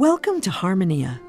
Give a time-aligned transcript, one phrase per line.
[0.00, 1.20] Welcome to Harmonia.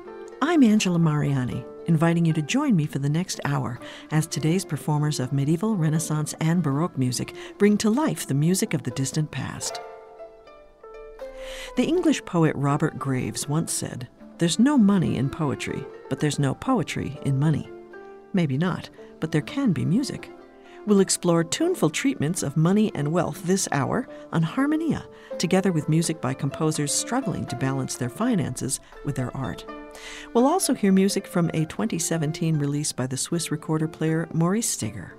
[0.42, 3.78] I'm Angela Mariani, inviting you to join me for the next hour
[4.12, 8.84] as today's performers of medieval, Renaissance, and Baroque music bring to life the music of
[8.84, 9.82] the distant past.
[11.76, 14.08] The English poet Robert Graves once said,
[14.38, 17.70] There's no money in poetry, but there's no poetry in money.
[18.32, 20.32] Maybe not, but there can be music.
[20.88, 25.06] We'll explore tuneful treatments of money and wealth this hour on Harmonia,
[25.38, 29.64] together with music by composers struggling to balance their finances with their art.
[30.34, 35.14] We'll also hear music from a 2017 release by the Swiss recorder player Maurice Steger.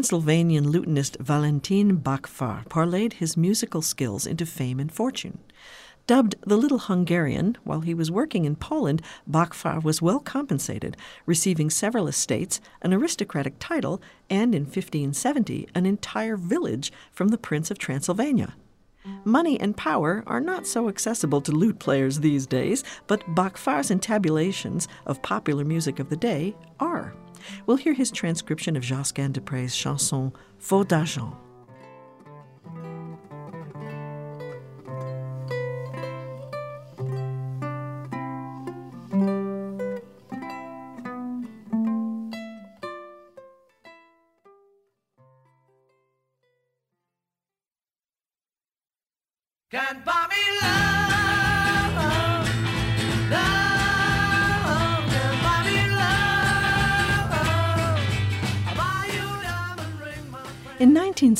[0.00, 5.40] Transylvanian lutenist Valentin Bakfark parlayed his musical skills into fame and fortune.
[6.06, 11.68] Dubbed the Little Hungarian, while he was working in Poland, Bakfark was well compensated, receiving
[11.68, 14.00] several estates, an aristocratic title,
[14.30, 18.54] and in 1570 an entire village from the Prince of Transylvania.
[19.24, 24.88] Money and power are not so accessible to lute players these days, but Bakfark's intabulations
[25.04, 27.12] of popular music of the day are.
[27.66, 31.36] We'll hear his transcription of Josquin des Prez's chanson Faute d'argent.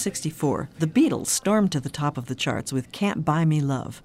[0.07, 4.03] 1964, the Beatles stormed to the top of the charts with Can't Buy Me Love.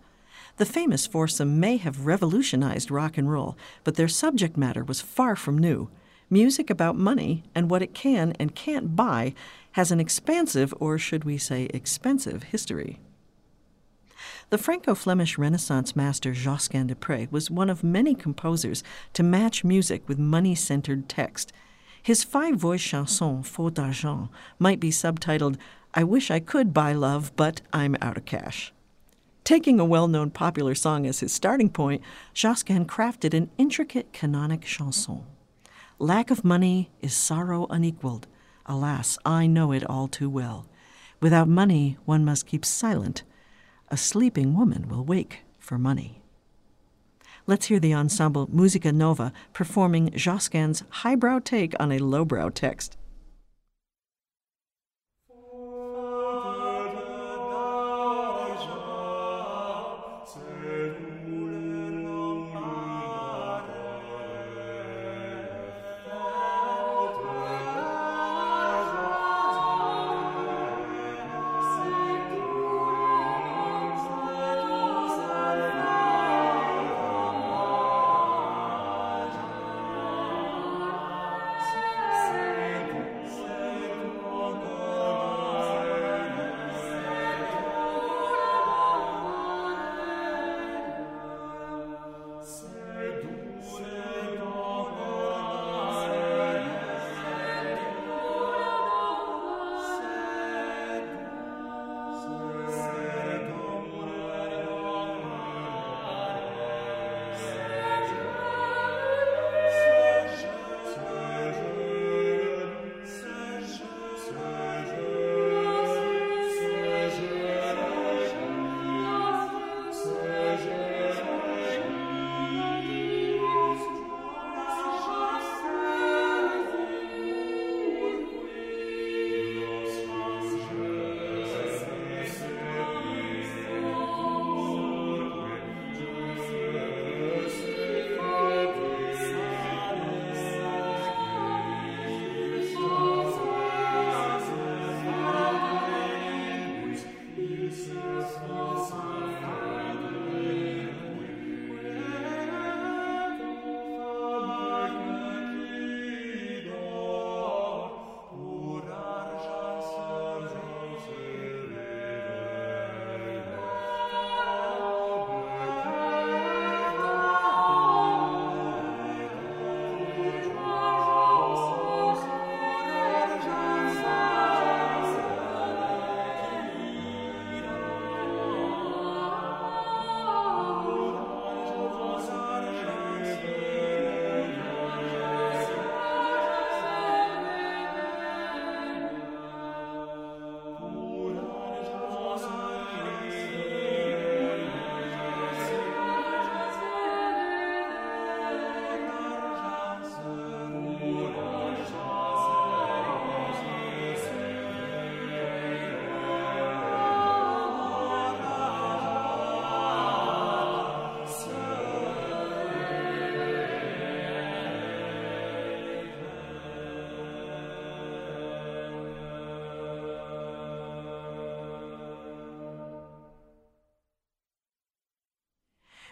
[0.58, 3.56] The famous foursome may have revolutionized rock and roll,
[3.86, 5.90] but their subject matter was far from new.
[6.30, 9.34] Music about money and what it can and can't buy
[9.72, 13.00] has an expansive, or should we say expensive, history.
[14.50, 18.84] The Franco Flemish Renaissance master Josquin des Prez was one of many composers
[19.14, 21.54] to match music with money centered text.
[22.04, 25.58] His five voice chanson, Faute d'argent, might be subtitled,
[25.98, 28.74] I Wish I Could Buy Love, but I'm Out of Cash.
[29.46, 32.02] Taking a well known popular song as his starting point,
[32.34, 35.24] Josquin crafted an intricate canonic chanson.
[35.98, 38.28] Lack of money is sorrow unequaled.
[38.66, 40.68] Alas, I know it all too well.
[41.22, 43.24] Without money, one must keep silent
[43.90, 46.22] a sleeping woman will wake for money.
[47.48, 52.98] Let's hear the ensemble Musica Nova performing Josquin's highbrow take on a lowbrow text.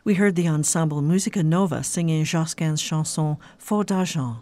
[0.05, 4.39] We heard the ensemble Musica Nova singing Josquin's chanson Faute d'argent.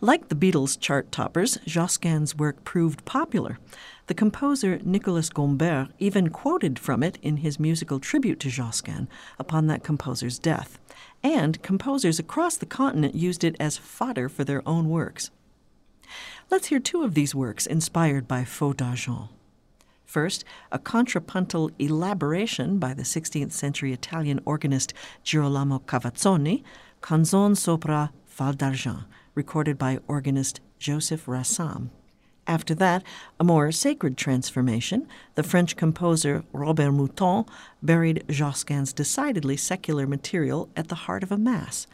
[0.00, 3.58] Like the Beatles' chart toppers, Josquin's work proved popular.
[4.06, 9.66] The composer Nicolas Gombert even quoted from it in his musical tribute to Josquin upon
[9.66, 10.78] that composer's death.
[11.22, 15.30] And composers across the continent used it as fodder for their own works.
[16.50, 19.28] Let's hear two of these works inspired by Faute d'argent.
[20.08, 26.62] First, a contrapuntal elaboration by the 16th century Italian organist Girolamo Cavazzoni,
[27.02, 31.90] Canzone sopra Val d'Argent, recorded by organist Joseph Rassam.
[32.46, 33.02] After that,
[33.38, 37.46] a more sacred transformation, the French composer Robert Mouton
[37.82, 41.86] buried Josquin's decidedly secular material at the heart of a mass.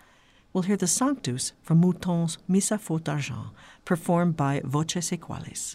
[0.52, 3.48] We'll hear the Sanctus from Mouton's Missa Faute d'argent,
[3.84, 5.74] performed by Voces Aequales.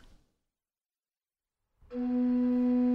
[1.92, 2.89] うん。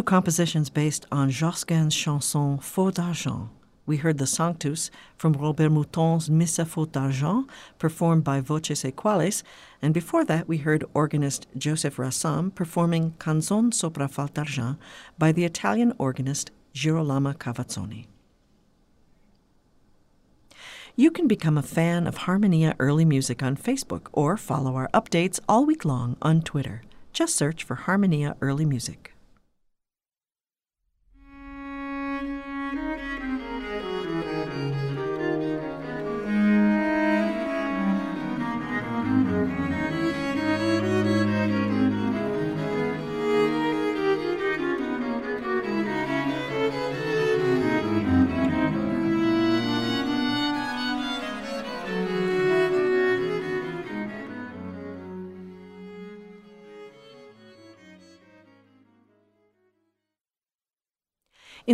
[0.00, 3.50] Two compositions based on Josquin's chanson Faute d'argent.
[3.84, 7.46] We heard the Sanctus from Robert Mouton's Missa Faute d'argent,
[7.78, 9.42] performed by Voces Aequales,
[9.82, 14.78] and before that we heard organist Joseph Rassam performing Canzon sopra faute d'argent
[15.18, 18.06] by the Italian organist Girolamo Cavazzoni.
[20.96, 25.40] You can become a fan of Harmonia Early Music on Facebook or follow our updates
[25.46, 26.80] all week long on Twitter.
[27.12, 29.12] Just search for Harmonia Early Music.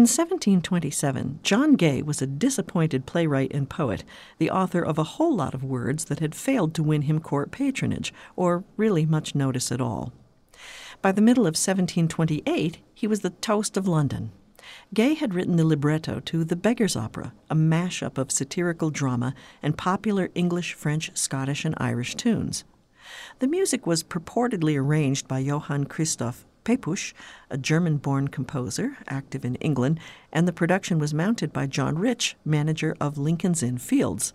[0.07, 4.05] 1727, John Gay was a disappointed playwright and poet,
[4.38, 7.51] the author of a whole lot of words that had failed to win him court
[7.51, 10.12] patronage, or really much notice at all.
[11.03, 14.33] By the middle of 1728, he was the toast of London.
[14.95, 19.77] Gay had written the libretto to The Beggar's Opera, a mash-up of satirical drama and
[19.77, 22.64] popular English, French, Scottish, and Irish tunes.
[23.38, 27.14] The music was purportedly arranged by Johann Christoph Pepusch,
[27.48, 30.00] a German born composer active in England,
[30.33, 34.35] and the production was mounted by John Rich, manager of Lincoln's Inn Fields.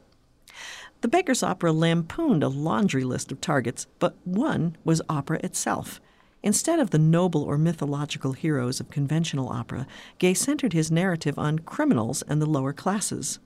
[1.01, 5.99] The Beggar's Opera lampooned a laundry list of targets, but one was opera itself.
[6.41, 9.85] Instead of the noble or mythological heroes of conventional opera,
[10.17, 13.39] Gay centered his narrative on criminals and the lower classes.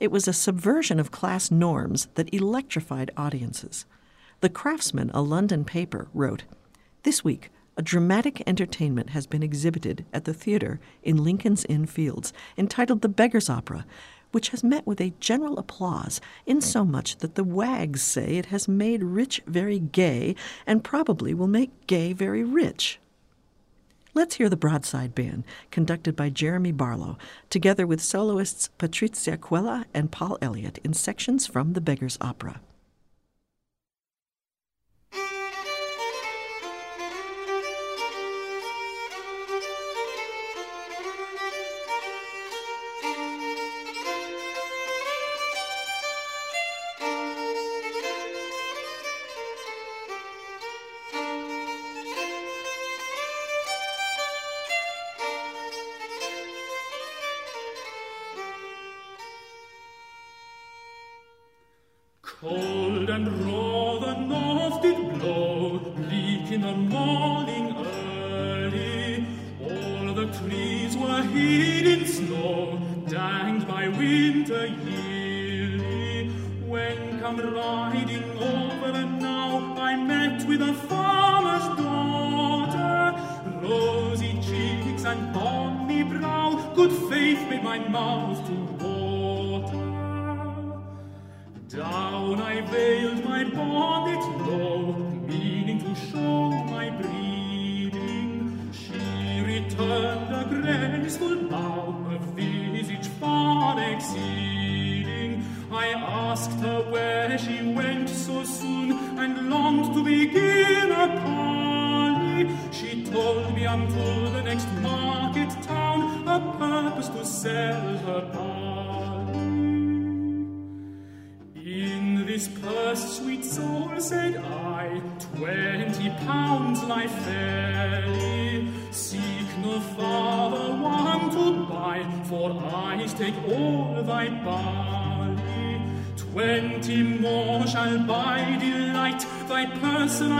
[0.00, 3.86] It was a subversion of class norms that electrified audiences.
[4.40, 6.42] The Craftsman, a London paper, wrote
[7.04, 12.32] This week, a dramatic entertainment has been exhibited at the theater in Lincoln's Inn Fields
[12.56, 13.86] entitled The Beggar's Opera,
[14.32, 19.04] which has met with a general applause, insomuch that the wags say it has made
[19.04, 20.34] rich very gay
[20.66, 22.98] and probably will make gay very rich.
[24.12, 27.16] Let's hear the Broadside Band, conducted by Jeremy Barlow,
[27.48, 32.60] together with soloists Patrizia Kwella and Paul Elliott in sections from The Beggar's Opera.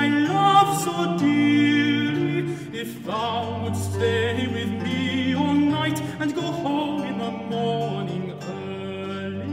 [0.07, 2.55] Love so dearly.
[2.73, 9.49] If thou wouldst stay with me all night, and go home in the morning early.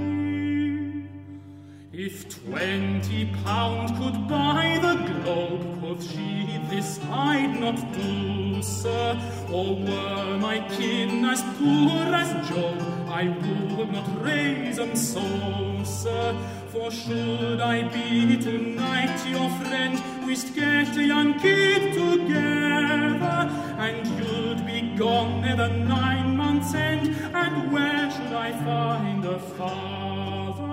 [1.92, 9.18] If twenty pound could buy the globe, quoth she, this I'd not do, sir.
[9.52, 13.24] Or were my kin as poor as Job, I
[13.78, 15.26] would not raise 'em so,
[15.84, 16.36] sir.
[16.72, 24.66] For should I be tonight your friend, we'd get a young kid together, and you'd
[24.66, 30.64] be gone at the nine months' end, and where should I find a father?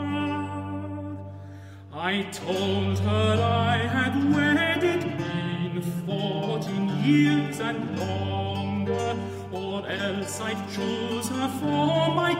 [1.94, 9.16] I told her I had wedded been fourteen years and longer,
[9.52, 12.34] or else I'd choose her for my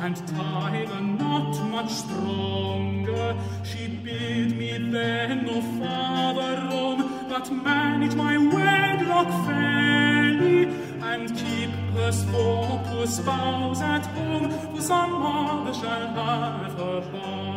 [0.00, 3.36] and time not much stronger.
[3.64, 10.64] She bid me then, O Father Rome, that manage my wedlock fairly,
[11.02, 17.47] and keep us for poor spouse at home, for some mother shall have her home.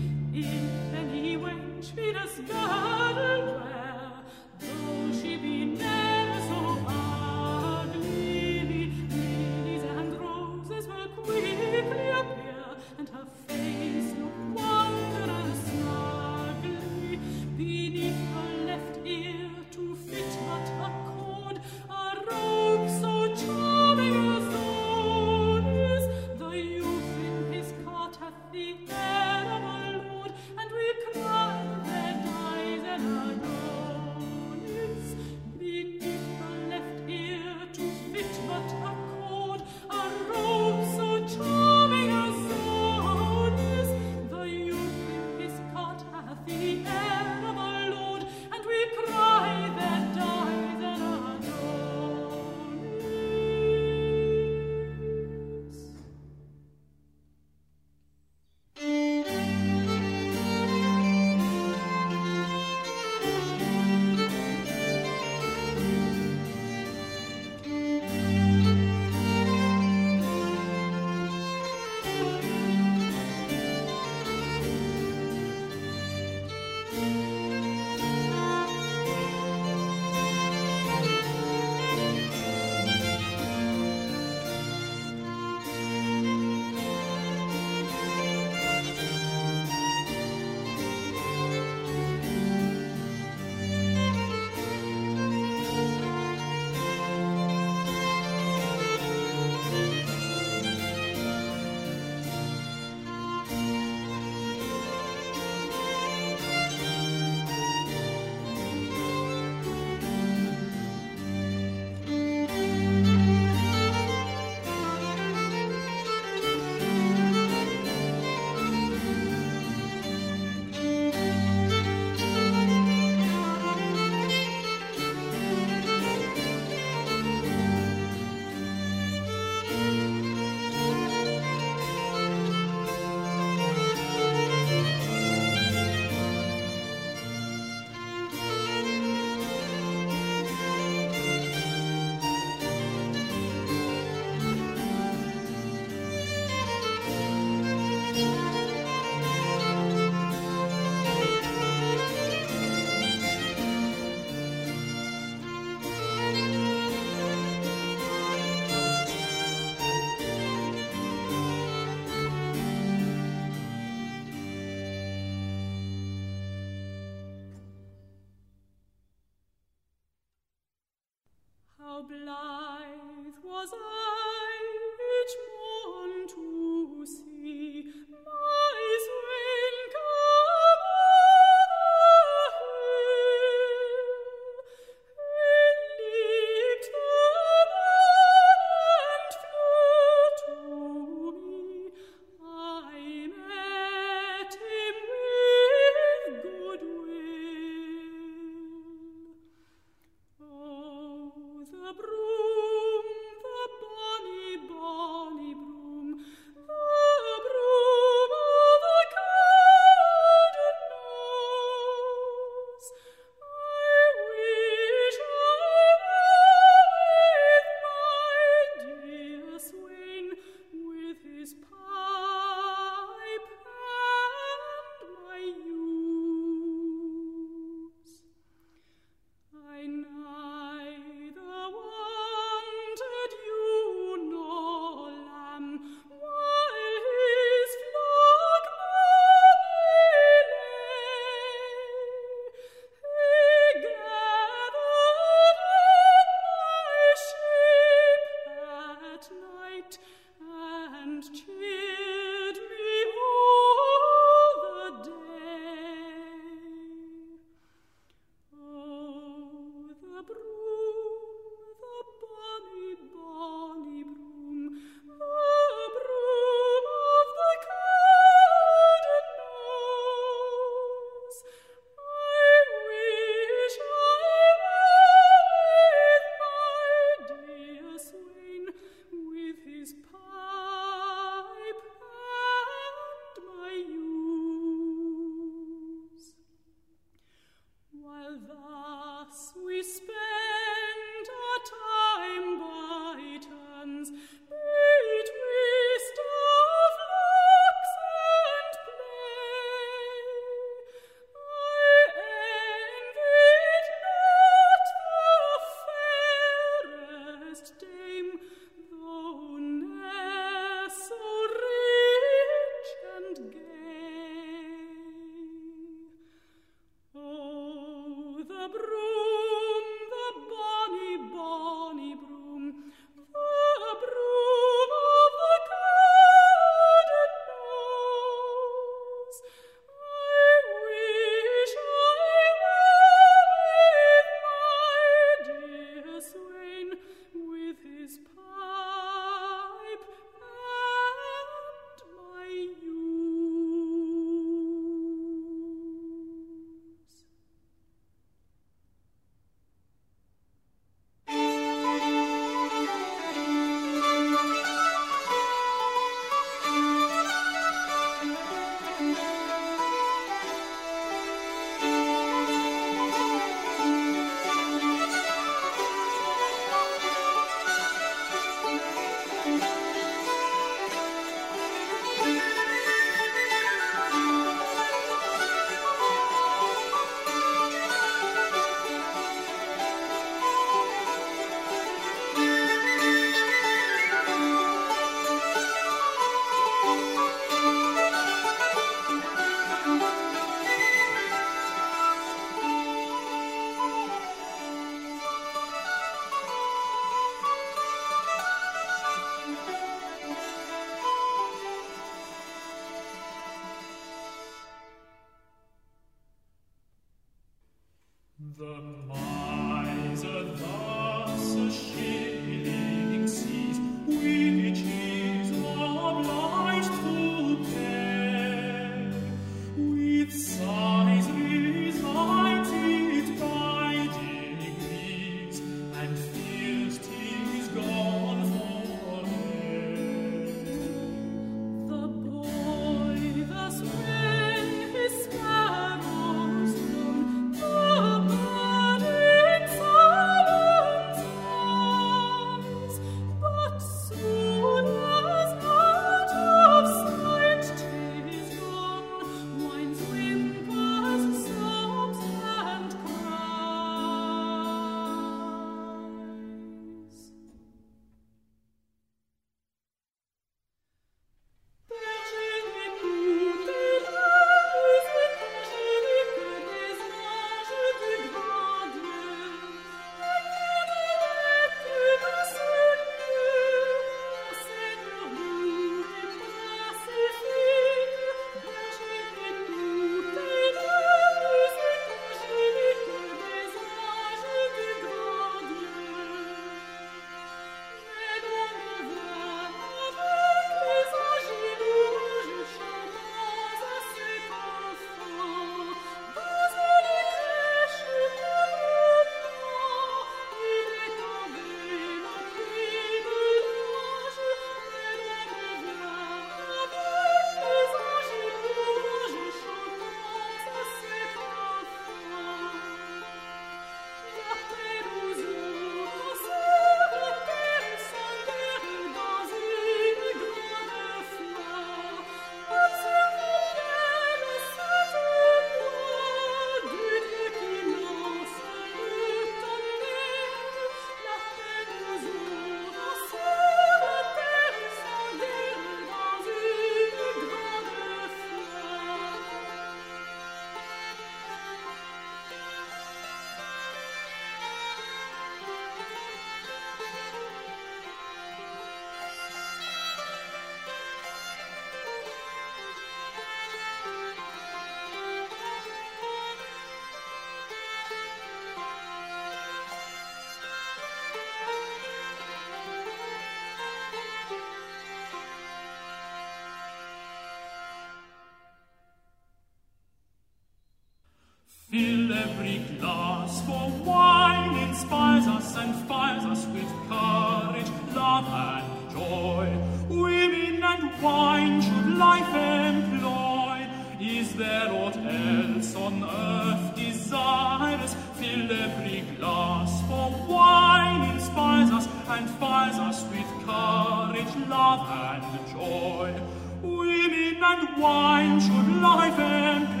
[572.61, 579.67] every glass, for wine inspires us and fires us with courage, love, and joy.
[580.09, 583.87] Women and wine should life employ.
[584.19, 588.15] Is there aught else on earth desirous?
[588.35, 596.39] Fill every glass, for wine inspires us and fires us with courage, love, and joy.
[596.83, 600.00] Women and wine should life employ.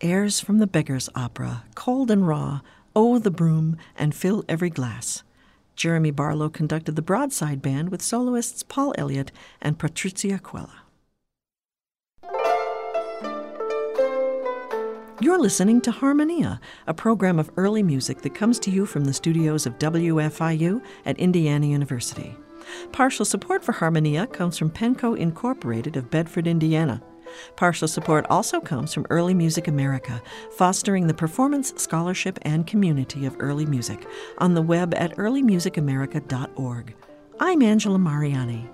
[0.00, 2.60] Airs from the Beggar's Opera, Cold and Raw,
[2.94, 5.22] Oh the Broom, and Fill Every Glass.
[5.76, 9.32] Jeremy Barlow conducted the broadside band with soloists Paul Elliott
[9.62, 10.83] and Patrizia Kwella.
[15.20, 19.12] You're listening to Harmonia, a program of early music that comes to you from the
[19.12, 22.36] studios of WFIU at Indiana University.
[22.90, 27.00] Partial support for Harmonia comes from Penco Incorporated of Bedford, Indiana.
[27.54, 30.20] Partial support also comes from Early Music America,
[30.56, 34.08] fostering the performance, scholarship, and community of early music
[34.38, 36.94] on the web at earlymusicamerica.org.
[37.38, 38.68] I'm Angela Mariani.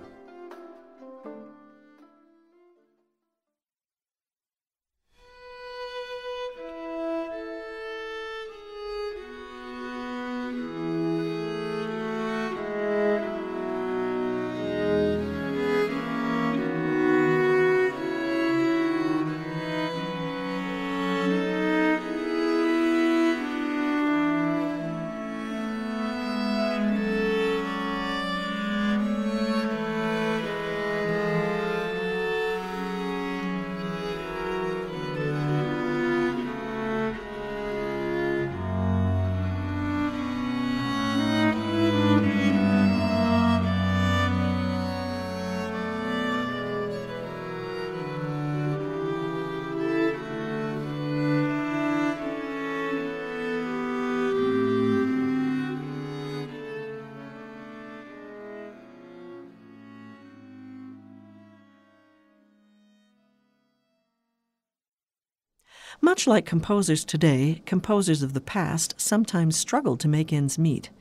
[66.21, 70.91] Much like composers today, composers of the past sometimes struggled to make ends meet,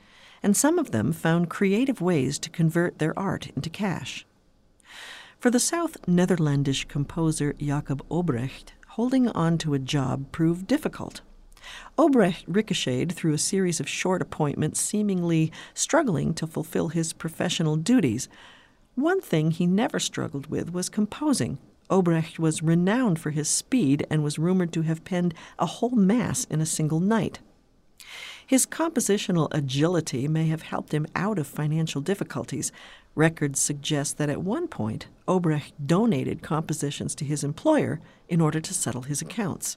[0.42, 4.24] and some of them found creative ways to convert their art into cash.
[5.38, 11.20] For the South Netherlandish composer Jacob Obrecht, holding on to a job proved difficult.
[11.98, 18.30] Obrecht ricocheted through a series of short appointments, seemingly struggling to fulfill his professional duties.
[18.94, 21.58] One thing he never struggled with was composing.
[21.90, 26.44] Obrecht was renowned for his speed and was rumored to have penned a whole mass
[26.44, 27.40] in a single night.
[28.46, 32.72] His compositional agility may have helped him out of financial difficulties.
[33.14, 38.74] Records suggest that at one point, Obrecht donated compositions to his employer in order to
[38.74, 39.76] settle his accounts.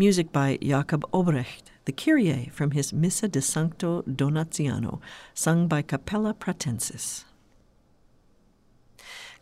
[0.00, 4.98] Music by Jakob Obrecht, the Kyrie from his Missa de Sancto Donatiano,
[5.34, 7.24] sung by Capella Pratensis.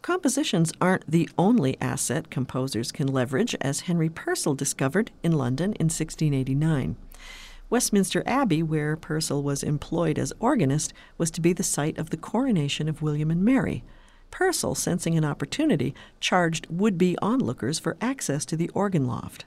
[0.03, 5.85] Compositions aren't the only asset composers can leverage, as Henry Purcell discovered in London in
[5.85, 6.97] 1689.
[7.71, 12.17] Westminster Abbey, where Purcell was employed as organist, was to be the site of the
[12.17, 13.85] coronation of William and Mary.
[14.33, 19.45] Purcell, sensing an opportunity, charged would be onlookers for access to the organ loft.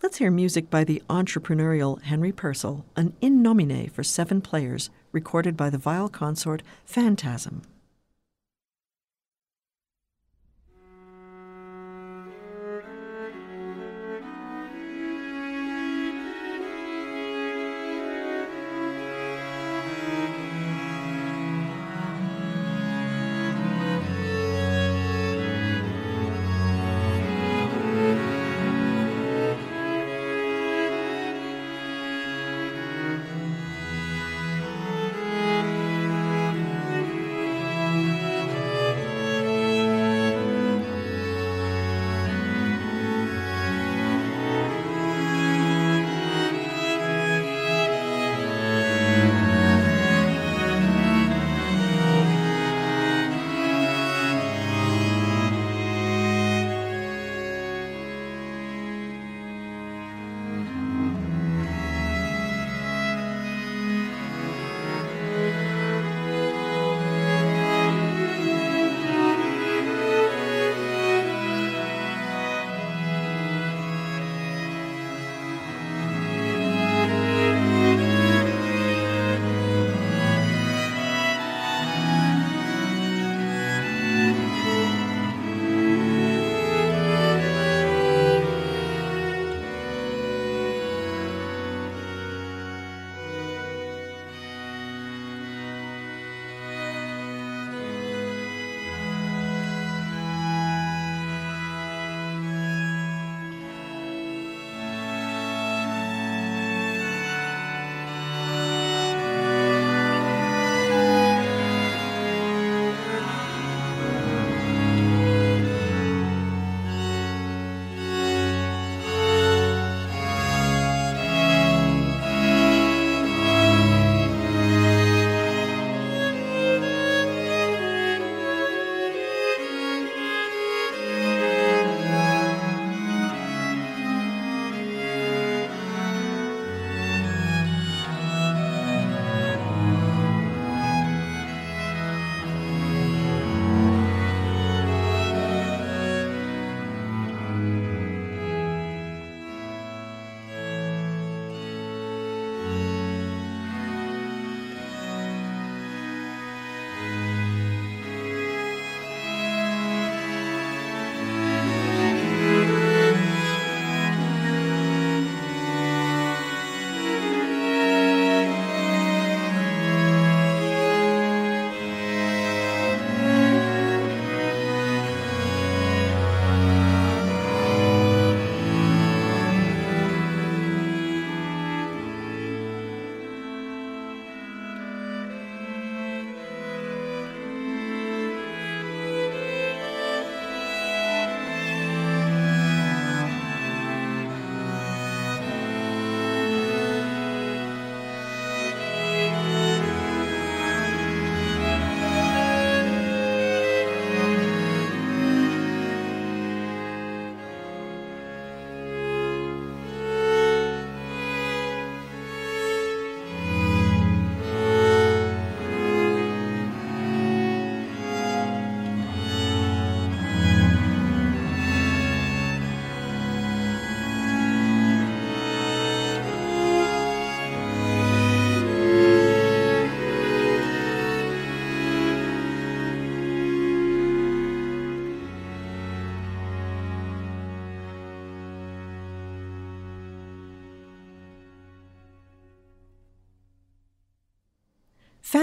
[0.00, 5.56] Let's hear music by the entrepreneurial Henry Purcell, an in nomine for seven players, recorded
[5.56, 7.62] by the viol consort Phantasm.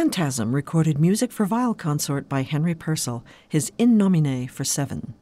[0.05, 5.15] Phantasm recorded music for viol consort by Henry Purcell, his In Nomine for seven.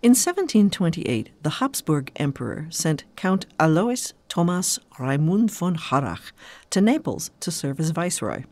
[0.00, 6.30] In 1728, the Habsburg Emperor sent Count Alois Thomas Raimund von Harrach
[6.70, 8.44] to Naples to serve as viceroy.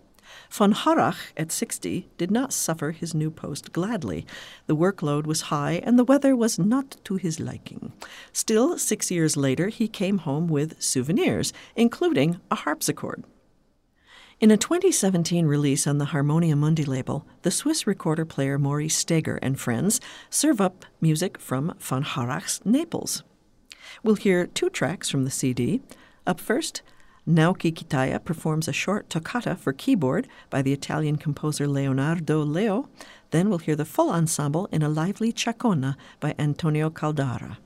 [0.51, 4.27] Von Harrach, at 60, did not suffer his new post gladly.
[4.67, 7.93] The workload was high and the weather was not to his liking.
[8.33, 13.23] Still, six years later, he came home with souvenirs, including a harpsichord.
[14.39, 19.39] In a 2017 release on the Harmonia Mundi label, the Swiss recorder player Maurice Steger
[19.41, 23.23] and friends serve up music from von Harrach's Naples.
[24.03, 25.81] We'll hear two tracks from the CD.
[26.27, 26.83] Up first,
[27.27, 32.91] Naoki Kitaya performs a short toccata for keyboard by the Italian composer Leonardo Leo.
[33.31, 37.57] Then we'll hear the full ensemble in a lively chaconne by Antonio Caldara.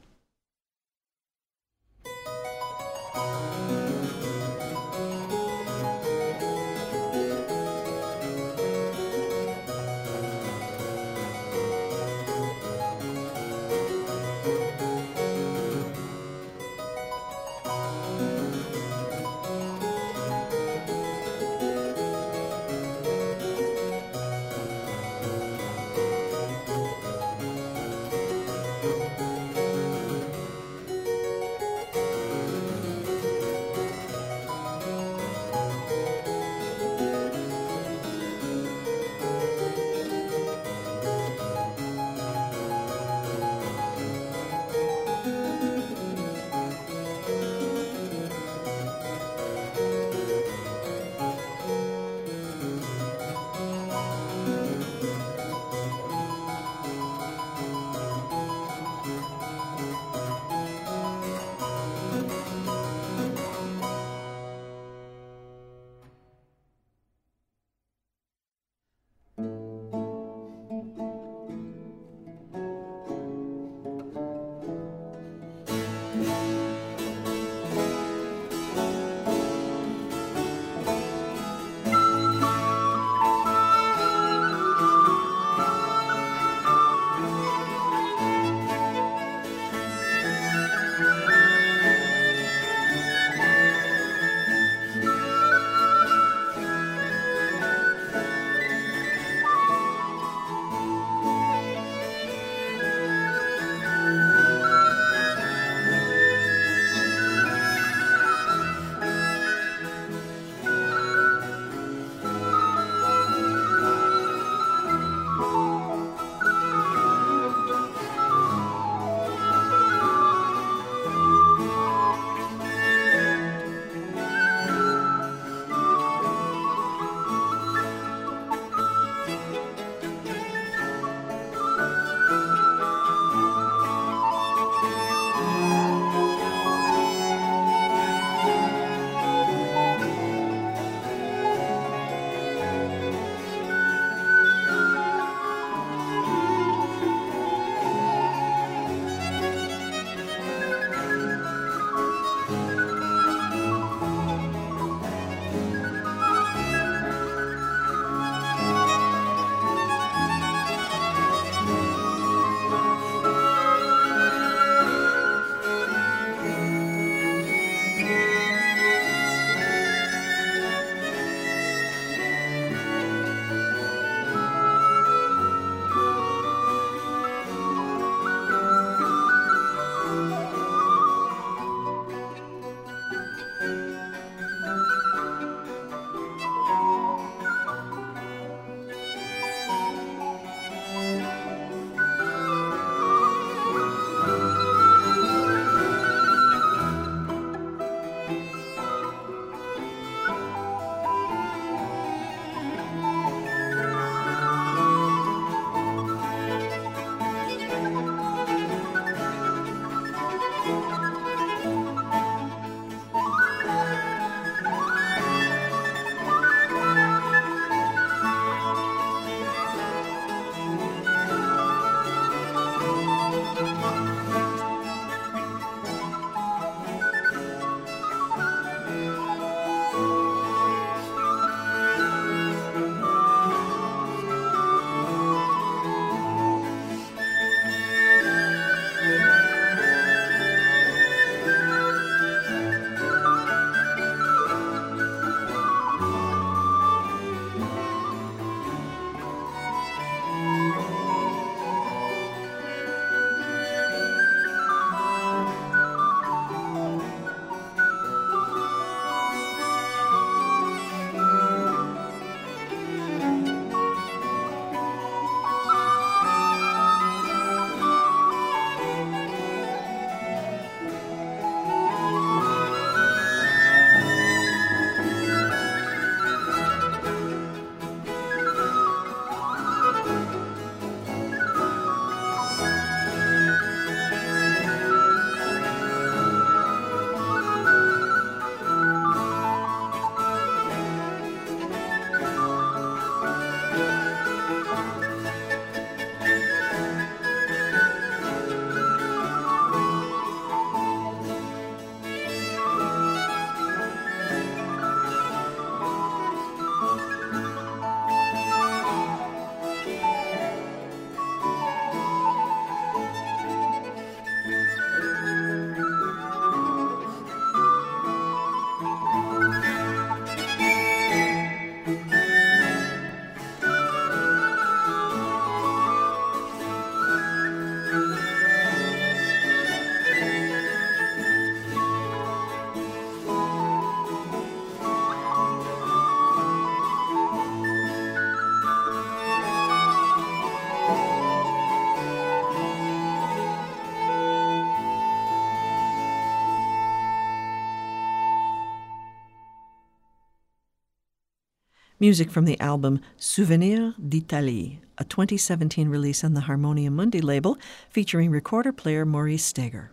[352.02, 357.58] Music from the album Souvenir d'Italie, a 2017 release on the Harmonia Mundi label
[357.90, 359.90] featuring recorder player Maurice Steger.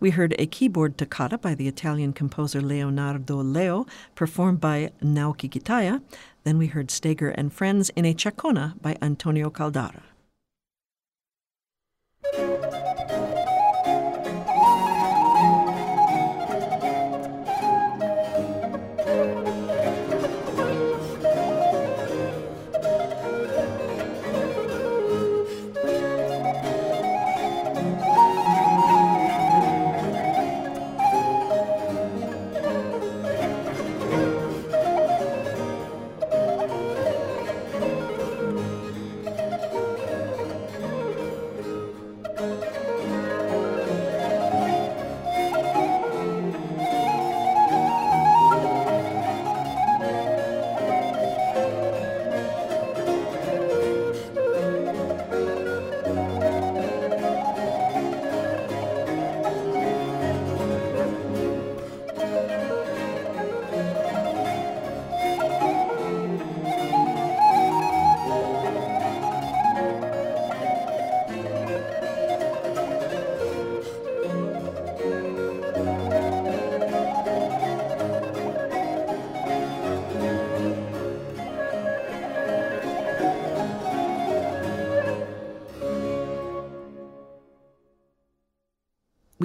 [0.00, 3.84] We heard a keyboard toccata by the Italian composer Leonardo Leo,
[4.14, 6.00] performed by Naoki Kitaya.
[6.44, 10.00] Then we heard Steger and Friends in a Chacona by Antonio Caldara.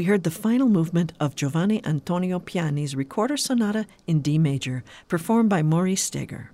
[0.09, 5.61] Heard the final movement of Giovanni Antonio Piani's Recorder Sonata in D major, performed by
[5.61, 6.49] Maurice Steger.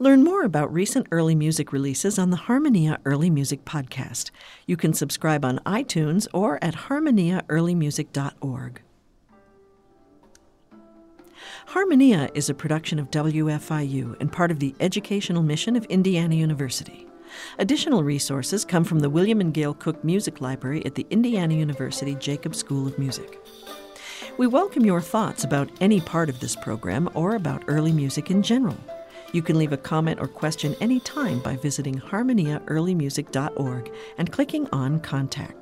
[0.00, 4.32] Learn more about recent early music releases on the Harmonia Early Music Podcast.
[4.66, 8.82] You can subscribe on iTunes or at harmoniaearlymusic.org.
[11.66, 17.06] Harmonia is a production of WFIU and part of the educational mission of Indiana University.
[17.58, 22.14] Additional resources come from the William and Gail Cook Music Library at the Indiana University
[22.14, 23.38] Jacobs School of Music.
[24.38, 28.42] We welcome your thoughts about any part of this program or about early music in
[28.42, 28.76] general.
[29.32, 35.54] You can leave a comment or question anytime by visiting harmoniaearlymusic.org and clicking on Contact.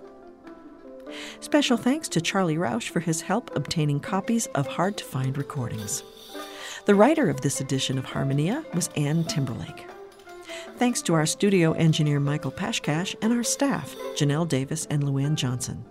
[1.41, 6.03] Special thanks to Charlie Rausch for his help obtaining copies of hard to find recordings.
[6.87, 9.87] The writer of this edition of Harmonia was Ann Timberlake.
[10.77, 15.85] Thanks to our studio engineer Michael Pashkash and our staff, Janelle Davis and Luann Johnson.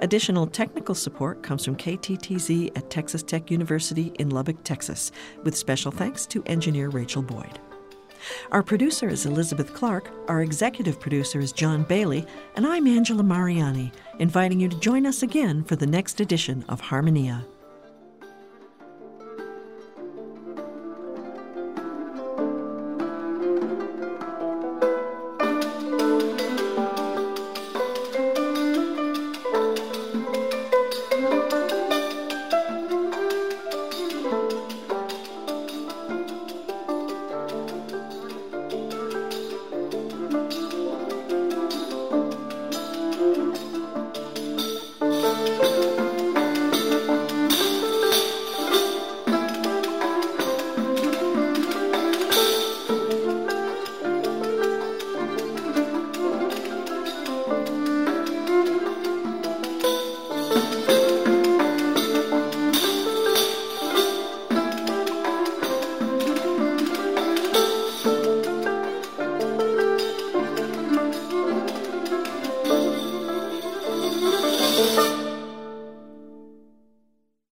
[0.00, 5.90] Additional technical support comes from KTTZ at Texas Tech University in Lubbock, Texas, with special
[5.90, 7.58] thanks to engineer Rachel Boyd.
[8.50, 12.26] Our producer is Elizabeth Clark, our executive producer is John Bailey,
[12.56, 16.80] and I'm Angela Mariani, inviting you to join us again for the next edition of
[16.80, 17.44] Harmonia.